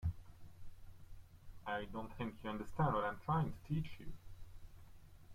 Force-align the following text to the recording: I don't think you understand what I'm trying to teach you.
I 1.67 1.85
don't 1.93 2.11
think 2.17 2.33
you 2.43 2.49
understand 2.49 2.91
what 2.95 3.03
I'm 3.03 3.19
trying 3.23 3.53
to 3.53 3.57
teach 3.71 3.87
you. 3.99 4.07